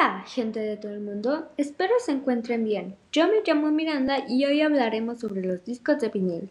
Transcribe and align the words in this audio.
Hola, 0.00 0.24
gente 0.26 0.60
de 0.60 0.78
todo 0.78 0.92
el 0.92 1.00
mundo. 1.00 1.50
Espero 1.58 1.92
se 1.98 2.12
encuentren 2.12 2.64
bien. 2.64 2.96
Yo 3.12 3.26
me 3.26 3.42
llamo 3.46 3.70
Miranda 3.70 4.24
y 4.26 4.46
hoy 4.46 4.62
hablaremos 4.62 5.20
sobre 5.20 5.42
los 5.42 5.62
discos 5.66 5.98
de 5.98 6.08
vinil. 6.08 6.48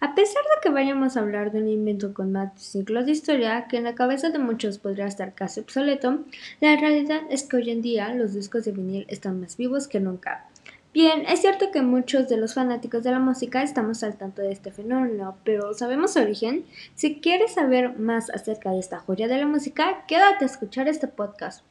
A 0.00 0.16
pesar 0.16 0.42
de 0.42 0.60
que 0.60 0.70
vayamos 0.70 1.16
a 1.16 1.20
hablar 1.20 1.52
de 1.52 1.60
un 1.60 1.68
invento 1.68 2.12
con 2.12 2.32
más 2.32 2.52
de 2.54 2.60
siglos 2.60 3.06
de 3.06 3.12
historia, 3.12 3.68
que 3.68 3.76
en 3.76 3.84
la 3.84 3.94
cabeza 3.94 4.30
de 4.30 4.40
muchos 4.40 4.78
podría 4.78 5.06
estar 5.06 5.32
casi 5.32 5.60
obsoleto, 5.60 6.24
la 6.60 6.74
realidad 6.74 7.20
es 7.30 7.44
que 7.44 7.58
hoy 7.58 7.70
en 7.70 7.82
día 7.82 8.12
los 8.14 8.34
discos 8.34 8.64
de 8.64 8.72
vinil 8.72 9.06
están 9.08 9.40
más 9.40 9.56
vivos 9.56 9.86
que 9.86 10.00
nunca. 10.00 10.46
Bien, 10.92 11.24
es 11.28 11.40
cierto 11.40 11.70
que 11.70 11.82
muchos 11.82 12.28
de 12.28 12.36
los 12.36 12.54
fanáticos 12.54 13.04
de 13.04 13.12
la 13.12 13.20
música 13.20 13.62
estamos 13.62 14.02
al 14.02 14.16
tanto 14.16 14.42
de 14.42 14.50
este 14.50 14.72
fenómeno, 14.72 15.36
pero 15.44 15.72
¿sabemos 15.72 16.14
su 16.14 16.18
origen? 16.18 16.64
Si 16.96 17.20
quieres 17.20 17.52
saber 17.52 17.96
más 17.96 18.28
acerca 18.30 18.72
de 18.72 18.80
esta 18.80 18.98
joya 18.98 19.28
de 19.28 19.36
la 19.36 19.46
música, 19.46 20.04
quédate 20.08 20.44
a 20.44 20.48
escuchar 20.48 20.88
este 20.88 21.06
podcast. 21.06 21.62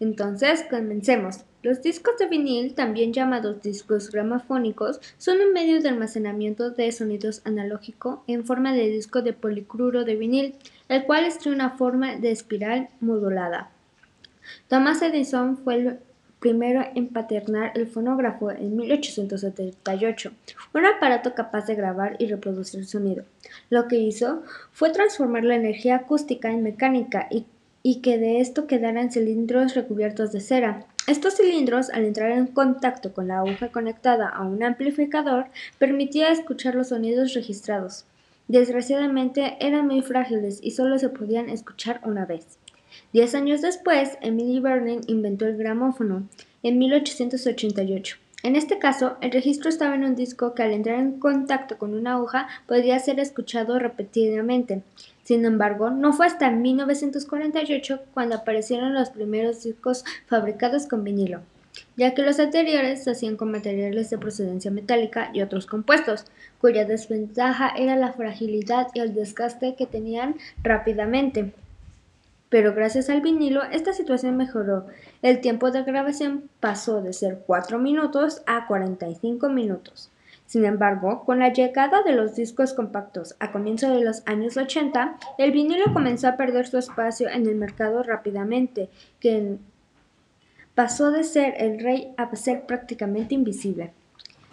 Entonces, 0.00 0.64
comencemos. 0.68 1.44
Los 1.62 1.82
discos 1.82 2.16
de 2.18 2.28
vinil, 2.28 2.74
también 2.74 3.12
llamados 3.12 3.62
discos 3.62 4.10
gramofónicos, 4.10 5.00
son 5.18 5.40
un 5.40 5.52
medio 5.52 5.80
de 5.80 5.88
almacenamiento 5.88 6.70
de 6.70 6.92
sonidos 6.92 7.42
analógico 7.44 8.22
en 8.26 8.44
forma 8.44 8.72
de 8.72 8.88
disco 8.88 9.22
de 9.22 9.32
policruro 9.32 10.04
de 10.04 10.16
vinil, 10.16 10.54
el 10.88 11.04
cual 11.04 11.24
es 11.24 11.42
de 11.42 11.50
una 11.50 11.70
forma 11.70 12.16
de 12.16 12.30
espiral 12.30 12.88
modulada. 13.00 13.70
Thomas 14.68 15.02
Edison 15.02 15.56
fue 15.56 15.74
el 15.74 15.98
primero 16.38 16.84
en 16.94 17.08
paternar 17.08 17.72
el 17.74 17.88
fonógrafo 17.88 18.50
en 18.52 18.76
1878, 18.76 20.30
un 20.74 20.86
aparato 20.86 21.34
capaz 21.34 21.66
de 21.66 21.74
grabar 21.74 22.14
y 22.20 22.26
reproducir 22.26 22.86
sonido. 22.86 23.24
Lo 23.70 23.88
que 23.88 23.96
hizo 23.96 24.42
fue 24.70 24.90
transformar 24.90 25.44
la 25.44 25.56
energía 25.56 25.96
acústica 25.96 26.50
en 26.50 26.62
mecánica 26.62 27.26
y 27.30 27.46
y 27.88 28.00
que 28.00 28.18
de 28.18 28.40
esto 28.40 28.66
quedaran 28.66 29.12
cilindros 29.12 29.76
recubiertos 29.76 30.32
de 30.32 30.40
cera. 30.40 30.88
Estos 31.06 31.36
cilindros, 31.36 31.88
al 31.90 32.04
entrar 32.04 32.32
en 32.32 32.48
contacto 32.48 33.12
con 33.12 33.28
la 33.28 33.38
aguja 33.38 33.68
conectada 33.68 34.28
a 34.28 34.42
un 34.42 34.64
amplificador, 34.64 35.46
permitía 35.78 36.32
escuchar 36.32 36.74
los 36.74 36.88
sonidos 36.88 37.32
registrados. 37.34 38.04
Desgraciadamente 38.48 39.56
eran 39.60 39.86
muy 39.86 40.02
frágiles 40.02 40.58
y 40.64 40.72
solo 40.72 40.98
se 40.98 41.10
podían 41.10 41.48
escuchar 41.48 42.00
una 42.02 42.26
vez. 42.26 42.58
Diez 43.12 43.36
años 43.36 43.62
después, 43.62 44.18
Emily 44.20 44.58
Vernon 44.58 45.02
inventó 45.06 45.46
el 45.46 45.56
gramófono, 45.56 46.28
en 46.64 46.78
1888. 46.78 48.16
En 48.46 48.54
este 48.54 48.78
caso, 48.78 49.16
el 49.22 49.32
registro 49.32 49.68
estaba 49.68 49.96
en 49.96 50.04
un 50.04 50.14
disco 50.14 50.54
que 50.54 50.62
al 50.62 50.70
entrar 50.70 51.00
en 51.00 51.18
contacto 51.18 51.78
con 51.78 51.94
una 51.94 52.12
aguja 52.12 52.46
podía 52.68 52.96
ser 53.00 53.18
escuchado 53.18 53.80
repetidamente. 53.80 54.82
Sin 55.24 55.44
embargo, 55.44 55.90
no 55.90 56.12
fue 56.12 56.26
hasta 56.26 56.52
1948 56.52 58.02
cuando 58.14 58.36
aparecieron 58.36 58.94
los 58.94 59.10
primeros 59.10 59.64
discos 59.64 60.04
fabricados 60.28 60.86
con 60.86 61.02
vinilo, 61.02 61.40
ya 61.96 62.14
que 62.14 62.22
los 62.22 62.38
anteriores 62.38 63.02
se 63.02 63.10
hacían 63.10 63.36
con 63.36 63.50
materiales 63.50 64.10
de 64.10 64.18
procedencia 64.18 64.70
metálica 64.70 65.30
y 65.34 65.42
otros 65.42 65.66
compuestos, 65.66 66.26
cuya 66.60 66.84
desventaja 66.84 67.70
era 67.76 67.96
la 67.96 68.12
fragilidad 68.12 68.86
y 68.94 69.00
el 69.00 69.12
desgaste 69.12 69.74
que 69.74 69.86
tenían 69.86 70.36
rápidamente. 70.62 71.52
Pero 72.48 72.74
gracias 72.74 73.10
al 73.10 73.20
vinilo 73.20 73.62
esta 73.64 73.92
situación 73.92 74.36
mejoró. 74.36 74.86
El 75.22 75.40
tiempo 75.40 75.70
de 75.70 75.82
grabación 75.82 76.48
pasó 76.60 77.02
de 77.02 77.12
ser 77.12 77.42
4 77.46 77.78
minutos 77.78 78.42
a 78.46 78.66
45 78.66 79.48
minutos. 79.48 80.10
Sin 80.46 80.64
embargo, 80.64 81.24
con 81.24 81.40
la 81.40 81.52
llegada 81.52 82.02
de 82.02 82.12
los 82.12 82.36
discos 82.36 82.72
compactos 82.72 83.34
a 83.40 83.50
comienzos 83.50 83.90
de 83.90 84.04
los 84.04 84.22
años 84.26 84.56
80, 84.56 85.18
el 85.38 85.50
vinilo 85.50 85.92
comenzó 85.92 86.28
a 86.28 86.36
perder 86.36 86.68
su 86.68 86.78
espacio 86.78 87.28
en 87.28 87.46
el 87.46 87.56
mercado 87.56 88.04
rápidamente, 88.04 88.88
que 89.18 89.56
pasó 90.76 91.10
de 91.10 91.24
ser 91.24 91.54
el 91.58 91.80
rey 91.80 92.14
a 92.16 92.34
ser 92.36 92.64
prácticamente 92.64 93.34
invisible. 93.34 93.92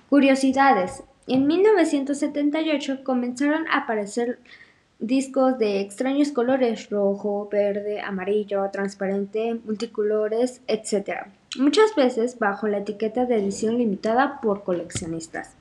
Curiosidades. 0.09 1.03
En 1.27 1.47
1978 1.47 3.03
comenzaron 3.03 3.67
a 3.67 3.79
aparecer 3.79 4.39
discos 5.03 5.59
de 5.59 5.81
extraños 5.81 6.31
colores 6.31 6.89
rojo, 6.89 7.49
verde, 7.51 7.99
amarillo, 7.99 8.69
transparente, 8.71 9.59
multicolores, 9.65 10.61
etc. 10.67 11.27
Muchas 11.59 11.93
veces 11.93 12.39
bajo 12.39 12.69
la 12.69 12.77
etiqueta 12.77 13.25
de 13.25 13.35
edición 13.35 13.77
limitada 13.77 14.39
por 14.39 14.63
coleccionistas. 14.63 15.55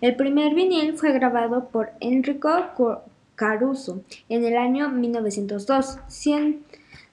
El 0.00 0.14
primer 0.14 0.54
vinil 0.54 0.96
fue 0.96 1.12
grabado 1.12 1.70
por 1.70 1.90
Enrico 1.98 2.48
Caruso 3.34 4.04
en 4.28 4.44
el 4.44 4.56
año 4.56 4.88
1902, 4.90 5.98
siendo 6.06 6.62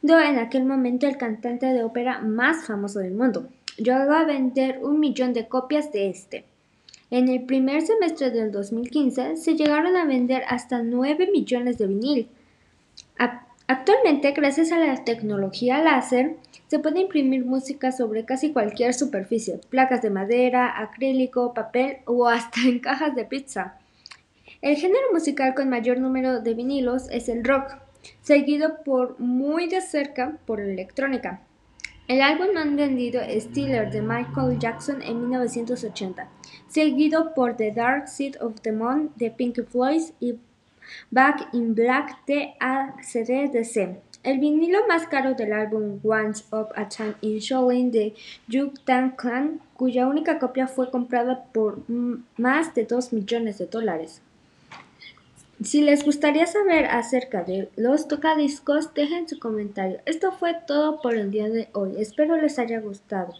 en 0.04 0.38
aquel 0.38 0.66
momento 0.66 1.08
el 1.08 1.18
cantante 1.18 1.66
de 1.66 1.84
ópera 1.84 2.22
más 2.22 2.68
famoso 2.68 3.00
del 3.00 3.16
mundo. 3.16 3.50
Llegó 3.78 4.14
a 4.14 4.24
vender 4.24 4.80
un 4.84 5.00
millón 5.00 5.34
de 5.34 5.48
copias 5.48 5.92
de 5.92 6.12
este. 6.12 6.46
En 7.12 7.28
el 7.28 7.44
primer 7.44 7.82
semestre 7.82 8.30
del 8.30 8.52
2015 8.52 9.36
se 9.36 9.56
llegaron 9.56 9.96
a 9.96 10.06
vender 10.06 10.44
hasta 10.48 10.84
9 10.84 11.30
millones 11.32 11.80
de 11.80 11.88
vinil. 11.88 12.30
Actualmente, 13.68 14.32
gracias 14.32 14.72
a 14.72 14.80
la 14.80 15.04
tecnología 15.04 15.82
láser, 15.82 16.38
se 16.68 16.80
puede 16.80 17.02
imprimir 17.02 17.46
música 17.46 17.92
sobre 17.92 18.26
casi 18.26 18.52
cualquier 18.52 18.94
superficie, 18.94 19.60
placas 19.70 20.02
de 20.02 20.10
madera, 20.12 20.80
acrílico, 20.80 21.54
papel 21.54 21.98
o 22.06 22.28
hasta 22.28 22.62
en 22.62 22.80
cajas 22.80 23.16
de 23.16 23.26
pizza. 23.26 23.76
El 24.62 24.76
género 24.76 25.12
musical 25.12 25.56
con 25.56 25.70
mayor 25.70 26.00
número 26.00 26.42
de 26.42 26.54
vinilos 26.54 27.10
es 27.10 27.30
el 27.30 27.44
rock, 27.44 27.78
seguido 28.22 28.84
por 28.84 29.20
muy 29.20 29.68
de 29.68 29.82
cerca 29.82 30.38
por 30.46 30.60
la 30.60 30.72
electrónica. 30.72 31.42
El 32.10 32.24
álbum 32.24 32.48
más 32.56 32.76
vendido 32.76 33.22
es 33.22 33.52
Thriller 33.52 33.92
de 33.92 34.02
Michael 34.02 34.58
Jackson 34.58 35.04
en 35.04 35.30
1980, 35.30 36.28
seguido 36.68 37.36
por 37.36 37.56
The 37.56 37.72
Dark 37.72 38.08
Side 38.08 38.40
of 38.42 38.62
the 38.62 38.72
Moon 38.72 39.12
de 39.16 39.30
Pink 39.30 39.64
Floyd 39.68 40.02
y 40.20 40.40
Back 41.12 41.50
in 41.54 41.76
Black 41.76 42.26
de 42.26 42.56
ACDC. 42.60 44.00
El 44.24 44.40
vinilo 44.40 44.88
más 44.88 45.06
caro 45.06 45.36
del 45.36 45.54
álbum 45.54 46.00
Once 46.04 46.46
of 46.50 46.72
a 46.76 46.90
Time 46.90 47.14
in 47.22 47.38
Shaolin 47.38 47.92
de 47.92 48.16
Tan 48.86 49.12
Clan, 49.12 49.62
cuya 49.76 50.08
única 50.08 50.40
copia 50.40 50.66
fue 50.66 50.90
comprada 50.90 51.44
por 51.54 51.84
más 52.38 52.74
de 52.74 52.86
2 52.86 53.14
millones 53.14 53.60
de 53.60 53.68
dólares. 53.68 54.24
Si 55.62 55.82
les 55.82 56.06
gustaría 56.06 56.46
saber 56.48 56.86
acerca 56.86 57.44
de 57.44 57.70
los 57.76 58.08
tocadiscos, 58.08 58.94
dejen 58.94 59.28
su 59.28 59.40
comentario. 59.40 60.00
Esto 60.06 60.32
fue 60.32 60.56
todo 60.66 61.02
por 61.02 61.16
el 61.16 61.32
día 61.32 61.50
de 61.50 61.68
hoy. 61.74 61.96
Espero 61.98 62.38
les 62.38 62.58
haya 62.60 62.80
gustado. 62.80 63.34